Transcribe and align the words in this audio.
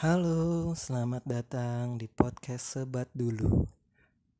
Halo, 0.00 0.72
selamat 0.72 1.28
datang 1.28 2.00
di 2.00 2.08
podcast 2.08 2.72
Sebat 2.72 3.12
Dulu. 3.12 3.68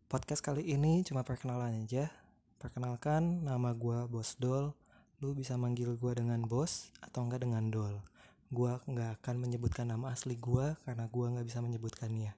Podcast 0.08 0.40
kali 0.40 0.64
ini 0.64 1.04
cuma 1.04 1.20
perkenalan 1.20 1.84
aja. 1.84 2.08
Perkenalkan, 2.56 3.44
nama 3.44 3.76
gue 3.76 4.08
Bos 4.08 4.40
Dol. 4.40 4.72
Lu 5.20 5.36
bisa 5.36 5.60
manggil 5.60 6.00
gue 6.00 6.12
dengan 6.16 6.40
Bos 6.48 6.96
atau 7.04 7.28
enggak 7.28 7.44
dengan 7.44 7.68
Dol. 7.68 8.00
Gue 8.48 8.72
nggak 8.72 9.20
akan 9.20 9.36
menyebutkan 9.36 9.92
nama 9.92 10.16
asli 10.16 10.40
gue 10.40 10.80
karena 10.88 11.04
gue 11.12 11.26
nggak 11.28 11.44
bisa 11.44 11.60
menyebutkannya. 11.60 12.32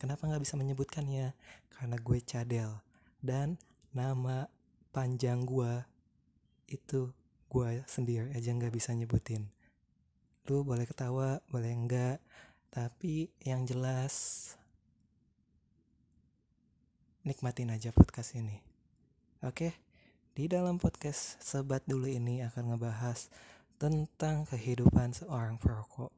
Kenapa 0.00 0.24
nggak 0.24 0.40
bisa 0.40 0.56
menyebutkannya? 0.56 1.36
Karena 1.68 1.96
gue 2.00 2.18
cadel 2.24 2.72
dan 3.20 3.60
nama 3.92 4.48
panjang 4.96 5.44
gue 5.44 5.84
itu 6.72 7.12
gue 7.52 7.84
sendiri 7.84 8.32
aja 8.32 8.48
nggak 8.48 8.72
bisa 8.72 8.96
nyebutin 8.96 9.44
lu 10.46 10.62
boleh 10.62 10.86
ketawa 10.86 11.42
boleh 11.50 11.74
enggak. 11.74 12.22
Tapi 12.70 13.30
yang 13.42 13.66
jelas 13.66 14.54
nikmatin 17.26 17.74
aja 17.74 17.90
podcast 17.90 18.38
ini. 18.38 18.62
Oke 19.42 19.74
di 20.36 20.46
dalam 20.46 20.76
podcast 20.76 21.40
sebat 21.40 21.82
dulu 21.88 22.06
ini 22.06 22.44
akan 22.44 22.76
ngebahas 22.76 23.32
tentang 23.80 24.46
kehidupan 24.46 25.16
seorang 25.16 25.58
perokok. 25.58 26.12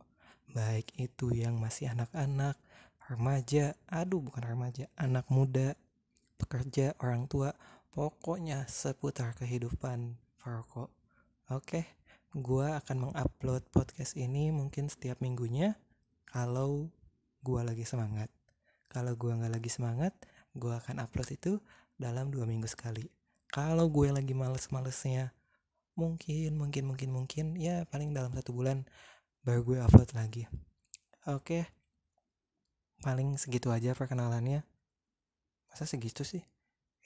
Baik 0.52 0.92
itu 1.01 1.32
yang 1.32 1.56
masih 1.56 1.95
anak-anak 1.95 2.60
remaja 3.09 3.73
aduh 3.88 4.20
bukan 4.20 4.45
remaja 4.45 4.84
anak 5.01 5.24
muda 5.32 5.73
pekerja 6.37 6.92
orang 7.01 7.24
tua 7.24 7.56
pokoknya 7.96 8.68
seputar 8.68 9.32
kehidupan 9.38 10.20
perokok. 10.37 10.92
Oke 11.48 11.98
Gua 12.37 12.80
akan 12.80 13.09
mengupload 13.09 13.64
podcast 13.73 14.18
ini 14.18 14.52
mungkin 14.52 14.92
setiap 14.92 15.24
minggunya 15.24 15.80
kalau 16.28 16.92
gua 17.41 17.64
lagi 17.64 17.88
semangat. 17.88 18.28
Kalau 18.88 19.16
gua 19.16 19.37
nggak 19.37 19.52
lagi 19.57 19.71
semangat, 19.73 20.12
gua 20.52 20.80
akan 20.80 21.04
upload 21.04 21.29
itu 21.32 21.60
dalam 21.99 22.29
dua 22.30 22.45
minggu 22.45 22.71
sekali. 22.71 23.09
Kalau 23.49 23.88
gue 23.88 24.12
lagi 24.12 24.37
males-malesnya, 24.37 25.32
mungkin, 25.96 26.60
mungkin, 26.60 26.84
mungkin, 26.84 27.10
mungkin, 27.10 27.46
ya 27.56 27.88
paling 27.88 28.12
dalam 28.12 28.30
satu 28.37 28.52
bulan 28.52 28.84
baru 29.40 29.65
gue 29.65 29.79
upload 29.80 30.12
lagi. 30.12 30.45
Oke, 31.24 31.65
paling 33.01 33.40
segitu 33.40 33.73
aja 33.73 33.96
perkenalannya. 33.96 34.68
Masa 35.73 35.88
segitu 35.88 36.29
sih? 36.29 36.45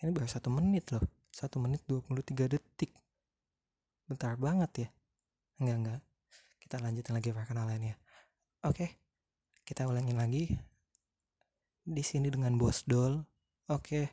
Ini 0.03 0.11
baru 0.11 0.27
satu 0.27 0.51
menit 0.51 0.91
loh. 0.91 1.03
Satu 1.31 1.63
menit 1.63 1.87
23 1.87 2.51
detik. 2.51 2.91
Bentar 4.11 4.35
banget 4.35 4.71
ya. 4.87 4.89
Enggak, 5.61 5.77
enggak. 5.77 6.01
Kita 6.63 6.77
lanjutin 6.81 7.15
lagi 7.17 7.31
perkenalannya. 7.35 7.95
Oke. 8.65 8.87
Kita 9.67 9.85
ulangin 9.85 10.17
lagi. 10.17 10.49
Di 11.83 12.03
sini 12.07 12.33
dengan 12.33 12.57
Bos 12.57 12.87
Dol. 12.89 13.21
Oke. 13.69 14.09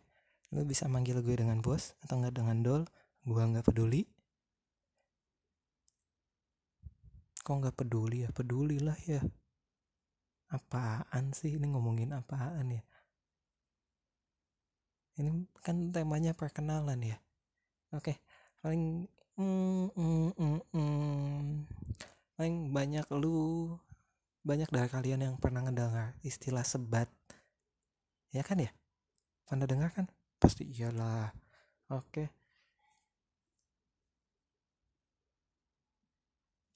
Lu 0.51 0.65
bisa 0.65 0.89
manggil 0.89 1.21
gue 1.21 1.35
dengan 1.37 1.61
Bos 1.63 1.95
atau 2.03 2.19
enggak 2.19 2.35
dengan 2.41 2.59
Dol. 2.65 2.83
Gua 3.23 3.45
enggak 3.45 3.69
peduli. 3.69 4.09
Kok 7.45 7.55
enggak 7.63 7.77
peduli 7.77 8.25
ya? 8.25 8.29
Pedulilah 8.33 8.99
ya. 9.07 9.21
Apaan 10.49 11.31
sih 11.31 11.55
ini 11.55 11.69
ngomongin 11.69 12.09
apaan 12.11 12.73
ya? 12.73 12.83
Ini 15.21 15.45
kan 15.61 15.93
temanya 15.93 16.33
perkenalan 16.33 16.99
ya. 17.05 17.17
Oke, 17.93 18.17
paling 18.63 19.05
Hmm, 19.39 19.87
hmm, 19.95 20.35
hmm, 20.35 20.59
hmm. 20.75 21.08
Paling 22.39 22.71
banyak 22.71 23.03
lu 23.19 23.67
banyak 24.47 24.71
dari 24.71 24.87
kalian 24.87 25.27
yang 25.27 25.35
pernah 25.35 25.59
ngedengar 25.59 26.15
istilah 26.23 26.63
sebat. 26.63 27.11
Ya 28.31 28.47
kan 28.47 28.63
ya? 28.63 28.71
Pernah 29.43 29.67
dengar 29.67 29.91
kan? 29.91 30.07
Pasti 30.39 30.63
iyalah. 30.63 31.35
Oke. 31.91 32.31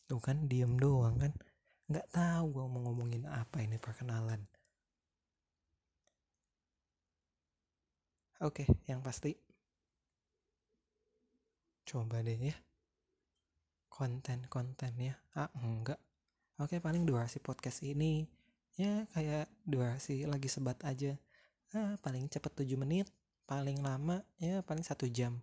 Tuh 0.03 0.19
kan 0.19 0.51
diem 0.51 0.75
doang 0.75 1.15
kan? 1.15 1.31
Nggak 1.87 2.11
tahu 2.11 2.45
gue 2.59 2.65
mau 2.67 2.83
ngomongin 2.83 3.23
apa 3.31 3.63
ini 3.63 3.79
perkenalan. 3.79 4.43
Oke, 8.43 8.67
yang 8.91 8.99
pasti 8.99 9.31
coba 11.87 12.19
deh 12.19 12.51
ya 12.51 12.72
konten-kontennya? 13.93 15.21
Ah 15.37 15.53
enggak. 15.61 16.01
Oke 16.57 16.81
paling 16.81 17.05
durasi 17.05 17.37
podcast 17.37 17.85
ini. 17.85 18.25
Ya 18.73 19.05
kayak 19.13 19.53
durasi 19.69 20.25
lagi 20.25 20.49
sebat 20.49 20.81
aja. 20.81 21.13
Ah 21.77 21.93
paling 22.01 22.25
cepet 22.25 22.65
7 22.65 22.73
menit 22.81 23.05
paling 23.45 23.77
lama 23.85 24.25
ya 24.41 24.65
paling 24.65 24.81
satu 24.81 25.05
jam. 25.05 25.37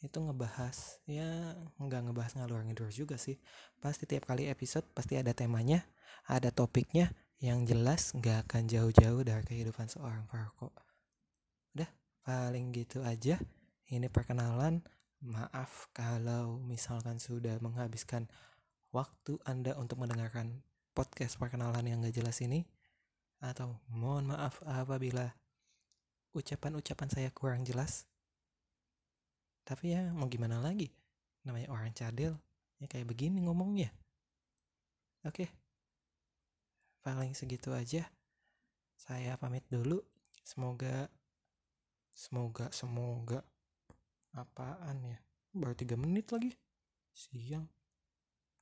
Itu 0.00 0.24
ngebahas 0.24 1.04
ya 1.04 1.52
nggak 1.76 2.08
ngebahas 2.08 2.32
ngalur 2.40 2.64
ngidur 2.64 2.88
juga 2.88 3.20
sih. 3.20 3.36
Pasti 3.84 4.08
tiap 4.08 4.24
kali 4.24 4.48
episode 4.48 4.88
pasti 4.96 5.20
ada 5.20 5.36
temanya 5.36 5.84
ada 6.24 6.48
topiknya 6.48 7.12
yang 7.44 7.68
jelas 7.68 8.16
nggak 8.16 8.48
akan 8.48 8.64
jauh-jauh 8.64 9.20
dari 9.20 9.44
kehidupan 9.44 9.92
seorang 9.92 10.24
perokok 10.24 10.72
udah 11.76 11.90
paling 12.24 12.72
gitu 12.72 13.04
aja. 13.04 13.36
Ini 13.86 14.08
perkenalan 14.08 14.80
Maaf 15.24 15.88
kalau 15.96 16.60
misalkan 16.60 17.16
sudah 17.16 17.56
menghabiskan 17.64 18.28
waktu 18.92 19.40
Anda 19.48 19.72
untuk 19.80 20.04
mendengarkan 20.04 20.60
podcast 20.92 21.40
perkenalan 21.40 21.88
yang 21.88 22.04
gak 22.04 22.16
jelas 22.16 22.40
ini. 22.44 22.68
Atau 23.40 23.80
mohon 23.92 24.28
maaf 24.28 24.60
apabila 24.64 25.32
ucapan-ucapan 26.36 27.08
saya 27.08 27.28
kurang 27.32 27.64
jelas. 27.64 28.04
Tapi 29.64 29.96
ya 29.96 30.12
mau 30.12 30.28
gimana 30.28 30.60
lagi. 30.60 30.92
Namanya 31.44 31.72
orang 31.72 31.96
cadel. 31.96 32.36
Ya 32.76 32.86
kayak 32.88 33.08
begini 33.08 33.40
ngomongnya. 33.40 33.92
Oke. 35.24 35.48
Paling 37.00 37.32
segitu 37.32 37.72
aja. 37.72 38.08
Saya 39.00 39.36
pamit 39.40 39.64
dulu. 39.72 40.04
Semoga 40.44 41.08
semoga 42.16 42.72
semoga 42.72 43.44
Apaan 44.36 45.00
ya? 45.00 45.16
Baru 45.56 45.72
tiga 45.72 45.96
menit 45.96 46.28
lagi. 46.28 46.52
Siang. 47.16 47.75